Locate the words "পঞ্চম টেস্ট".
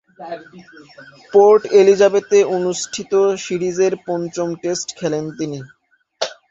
4.07-4.87